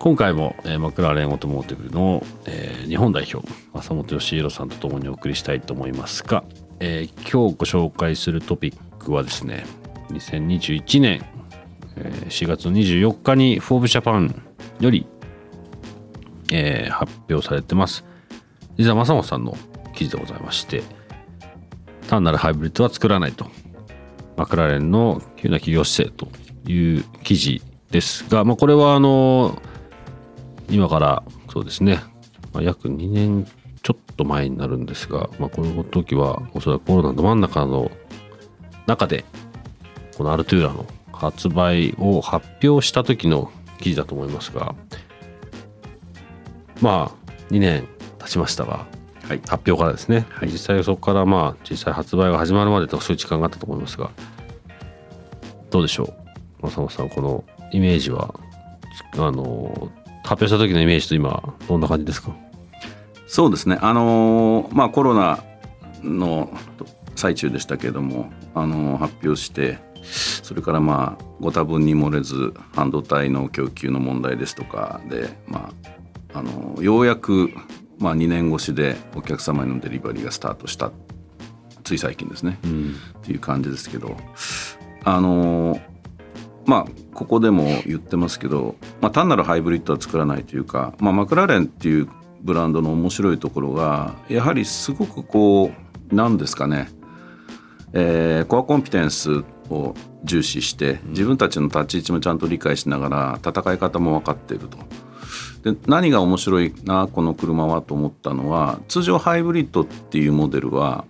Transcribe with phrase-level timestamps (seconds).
[0.00, 6.42] 今回も、えー、マクラーレンオートモーティブの、えー、日本代表浅本義弘さんとともにお送りしたいと思いますが、
[6.80, 9.66] えー、今日ご紹介するトピックはですね
[10.08, 11.22] 2021年
[12.30, 14.42] 4月24日にフォーブジャパン
[14.80, 15.06] より、
[16.50, 18.06] えー、発表されてます。
[18.78, 19.54] 実は正本さんの
[19.94, 20.82] 記事でございまして、
[22.08, 23.50] 単なるハイブリッドは作らないと。
[24.38, 29.60] マクラーレンの急な企業姿勢という記事ですが、まあ、これはあの、
[30.70, 32.00] 今からそうですね、
[32.52, 33.46] まあ、約2年
[33.82, 37.90] ちょっと前になるんですが、まあ、この時はおそらくコロナど真ん中の
[38.86, 39.24] 中で
[40.16, 44.74] このアルトゥーラの発売を発表した時の記事だと思いますが
[46.80, 48.86] まあ2年経ちましたが、
[49.24, 54.10] はい、発表からですね、はい、実際そこからまあ実際発売が始まるまでとそういう時間があったと思いますが
[55.70, 56.14] どうでしょ
[56.62, 56.68] う？
[56.68, 58.34] 正本さんこのイメージは
[59.14, 59.90] あの
[60.30, 62.30] 発表した時のイメージと今どんな感じですか？
[63.26, 63.78] そうですね。
[63.80, 65.42] あのまあコロナ
[66.04, 66.56] の
[67.16, 75.72] 最中でしたけれどもあの発表してそれからまあご多分に漏れず半導体の供給の問題ですとかで、ま
[76.32, 77.50] あ、あのようやく
[77.98, 80.92] まあ2年越しでお客様へのデリバリーがスタートした
[81.82, 84.16] つい最近ですね、うん、っていう感じですけど
[85.02, 85.80] あの
[86.70, 92.08] まあここでも言ってますけど、まあ、単なるハイブリッドは作らないというか、まあ、マクラーレンっていう
[92.42, 96.88] ブランドの面白いところがやはりすごくこう何ですかね、
[97.92, 104.78] えー、コアコンピテンスを重視して自分たちの立ち位置もちゃんと理解しながら戦い方も分かっていると。
[105.72, 111.04] で何が面白いなこの車はと思ったのは通常ハイブリッドっていうモデルは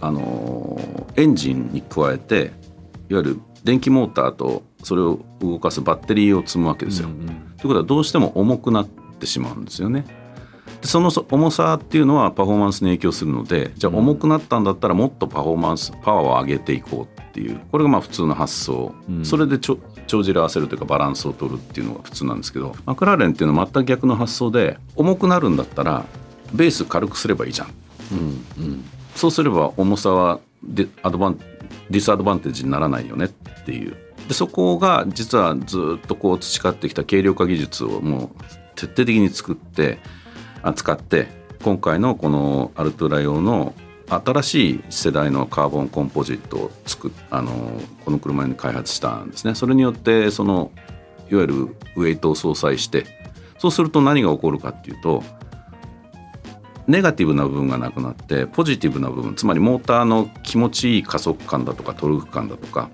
[0.00, 0.80] あの
[1.16, 2.52] エンジンに加えて
[3.10, 7.08] いわゆる電気モーターとそれを動かすバッテリーを積むわけですよ。
[7.08, 7.32] と、うん、いう
[7.62, 10.04] ことはどうしても重くなってしまうんですよね。
[10.80, 26.06] でその重さっていうのはパフォーマンスに影響するのでじゃあ重くなったんだったらもっとパフォーマンスパワーを上げていこうっていうこれがまあ普通の発想、うん、それでちょ帳尻合わせるというかバランスを取るっていうのが普通なんですけどマクラーレンっていうのは全く逆の発想で重くなるんだったら
[26.52, 27.74] ベース軽くすればいいじゃん、
[28.12, 31.38] うんうん、そうすれば重さはデアドバン
[31.90, 33.28] ディスアドバンテージにならないよねっ
[33.64, 33.96] ていう
[34.30, 38.30] でそこが実はずっとこう培ってきた軽量化技術をもう
[38.76, 39.98] 徹底的に作って
[40.76, 41.26] 使って
[41.64, 43.74] 今回のこのアルトラ用の
[44.08, 47.72] 新しい世代のカーボンコンポジットを作あの
[48.04, 49.56] この車に開発したんですね。
[49.56, 50.70] それによってその
[51.28, 51.54] いわゆる
[51.96, 53.06] ウェイトを相殺して
[53.58, 55.24] そうすると何が起こるかっていうと
[56.86, 62.90] ネガティブな部分がなくなってポジティブな部分つまりモーターの気持ちいい加速感だとかトルク感だとか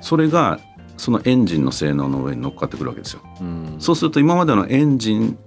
[0.00, 0.60] それが
[0.96, 3.22] そのエンジンの性能の上に乗っかってくるわけですよ。
[3.40, 5.38] うそうすると今までのエンジン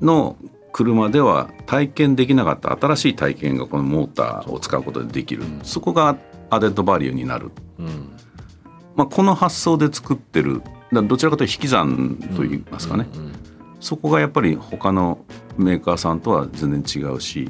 [0.00, 0.36] の
[0.72, 6.16] 車では体験できなかった新しい体験がこのモーターを使うことでできる、うん、そこが
[6.50, 8.10] アデッドバリューになる、うん、
[8.94, 10.62] まあ、この発想で作ってる。
[10.92, 13.32] どちらかというと引き算といいますかね、うんうんうん、
[13.78, 15.24] そこがやっぱり他の
[15.56, 17.48] メーカーさんとは全然違うし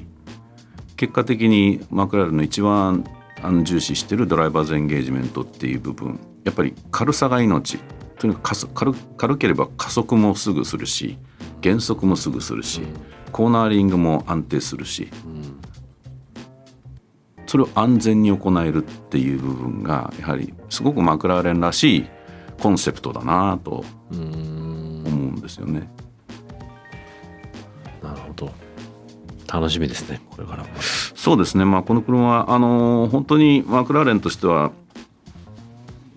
[0.97, 3.07] 結果的にマクラーレンの一番
[3.65, 7.79] 重視してるドライバーズエンゲージメントっていう部分やっぱり軽さが命。
[8.19, 11.17] とにかく軽軽ければ加速もすぐするし
[11.63, 12.83] 減速もすぐするし、
[13.33, 15.09] コーナーリングも安定するし、
[17.47, 22.07] それを安全に行えるっていう部分がやはりすごくマクラーレンらしい
[22.61, 25.91] コンセプトだなと思うんですよね。
[28.03, 28.53] なるほど。
[29.53, 31.65] 楽しみですねこれからそうですね。
[31.65, 34.73] まあこの車はあの本当にマクラーレンとしては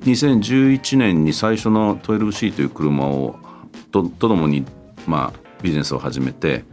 [0.06, 3.36] 2011年に最初の 12C という車を
[3.92, 4.66] とともに
[5.08, 6.66] まあビジネスを始めて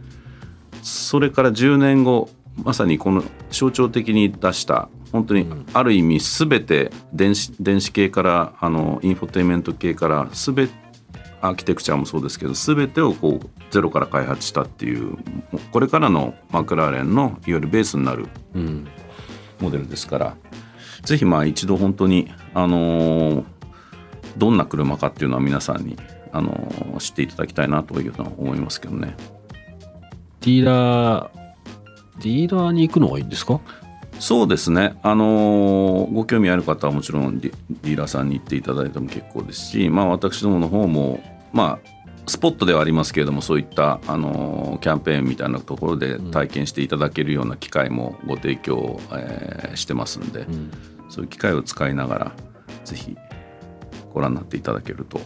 [0.81, 10.81] それから10年後まさにこの象徴的に出した本当にある意味全て電子電子系からあのインフォテインメント系から全て
[11.41, 15.17] アーキテクチャもそうですけど全てをこうゼロから開発したっていう
[15.71, 18.27] これからのマクラーレンのいわゆるベースになる
[19.59, 20.50] モデルですから、うん、
[21.03, 23.45] ぜひまあ一度本当にあのー、
[24.37, 25.97] どんな車かっていうのは皆さんに
[26.31, 29.15] あのー、知っていただきたいなというのは思いますけどね。
[30.41, 31.29] ディーラー
[32.21, 33.59] ディーラーに行くのがいいんですか？
[34.19, 41.19] そうですね、あのー、ご興味ある方はもちろんディーラーさんに行っていただいても結構ですし、まあ、私どもの方も、
[41.51, 50.71] まあ、スポットではありますけれどもそういった、あのー、キャンペーンみたいなところで体験していただけるような機会もご提供、えー、してますんで、うん、
[51.09, 52.31] そういう機会を使いながら
[52.85, 53.17] ぜひ
[54.13, 55.19] ご覧になっていただけると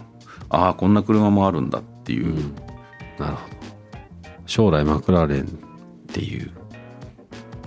[0.50, 2.56] ああこんな車もあるんだっていう、うん、
[3.19, 3.56] なるほど。
[4.45, 5.45] 将来マクラーレンっ
[6.13, 6.51] ていう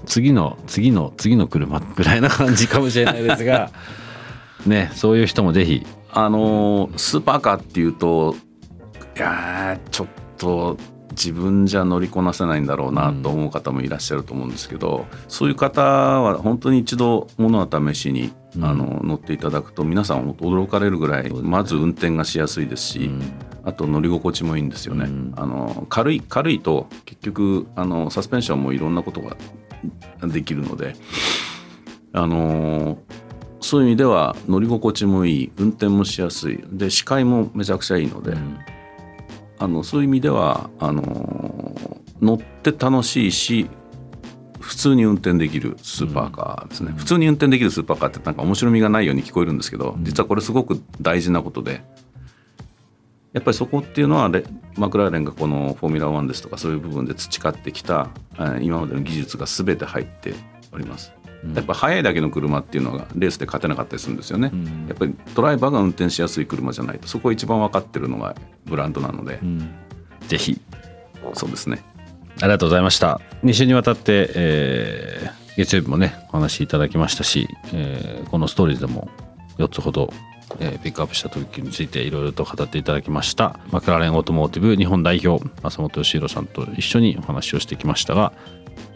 [0.07, 3.71] 次の次の次の車ぐらいな感じかもしれないですが
[4.65, 5.87] ねそういう人もぜひ。
[6.11, 8.35] あのスーパーカーっていうと
[9.19, 10.07] いやちょっ
[10.37, 10.77] と
[11.11, 23.23] 自分じゃ乗りこなせないんだろうなと思う方もいらっしゃると思うんですけど、うん、そういう方は本当に一度物は試しに、うん、あの乗っていただくと皆さん驚かれるぐらいまず運転がしやすいですし、うん、
[23.65, 25.07] あと乗り心地もいいんですよね。
[25.35, 29.37] あの軽い軽いと結局あのサスペンションもいろんなことが
[30.29, 30.95] できるので、
[32.13, 32.99] あのー、
[33.61, 36.63] そういう意味では乗り心地もいい運転もしやすい。
[36.71, 38.59] で視界もめちゃくちゃいいので、うん、
[39.59, 43.69] あのそういう意味ではあのー、乗って楽しいし
[44.61, 51.83] 普通に運転できるスーパーカーですね、うん、普通に運転できるスーパーカーってなんか面白みがないように聞こえるんですけど、実はこれすごく大事なことで
[53.33, 54.31] やっぱりそこっていうのは
[54.77, 58.09] マクラーレンがこのフォーミュラー1ですとかそういう部分で培ってきた
[58.61, 60.35] 今までの技術が全て入って
[60.73, 61.13] おります。
[61.55, 69.71] やっぱ速いだけの車っていうのがレースで勝てなかったりするんですよね、うん、やっぱりドライバーが運転しやすい車じゃないとそこを一番分かってるのがブランドなので、うん、
[70.27, 70.61] ぜひ。
[71.35, 71.83] そうですね。
[72.41, 73.21] ありがとうございました。
[73.45, 79.09] 2週にわたって、えー、月曜日もねお話しいただきましたし、えー、このストーリーズでも
[79.59, 80.13] 4つほど
[80.61, 83.61] えー、ピックアップしたトピについていろいろと語っていただきました。
[83.71, 88.33] マクラーレンオートモーティブ日本代表浅本義弘さんと一緒にお話をしてきましたが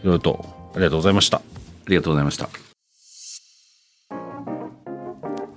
[0.03, 1.43] いろいろとありがとうございました
[1.85, 2.49] ありがとうございました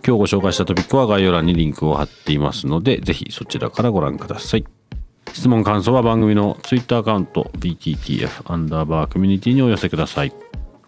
[0.06, 4.66] 今日ご紹介したトピックは概要欄にリンクを貼っていますのでぜひそちらからご覧ください
[5.34, 10.34] 質問感想は番組の Twitter アカウント BTTF アンダーバーコミュニティにお寄せください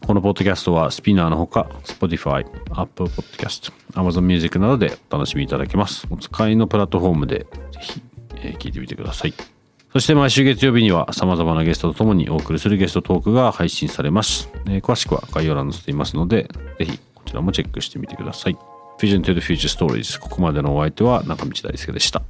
[0.08, 6.08] このポッドキャストはスピナーのほか Spotify、Apple Podcast、Amazon Music などでお楽しみいただけます。
[6.10, 8.02] お使いのプラットフォームでぜひ、
[8.36, 9.57] え、聞いてみてください。
[9.94, 14.50] そして毎週月曜日には様々なゲストとともにお送りするゲストトークが配信されます。
[14.68, 18.58] えー、詳しくは概要欄に載せていますので、ぜひこちらもチェックしてみてください。
[19.00, 22.22] Vision to the Future Stories ここまでのお相手は中道大輔でした。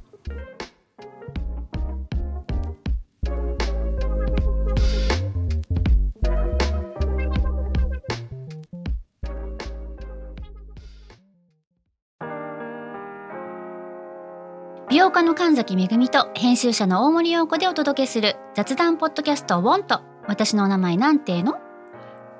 [14.90, 21.58] 業家の神崎恵と編集者の大森洋子でお届けする雑談ポッドキャスト「ウォンと私の名前なんての?」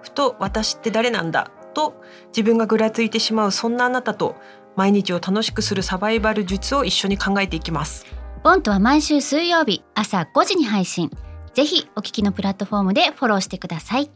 [0.01, 1.51] ふと私って誰なんだ？
[1.75, 4.35] と自分がぐらついてしまうそんなあなたと
[4.77, 8.07] 毎日を楽しくするサバイバル術を一緒に考えていきます。
[8.43, 11.11] ボントは毎週水曜日朝5時に配信。
[11.53, 14.11] ぜひお聞きのプラットフォームでフォローしてください。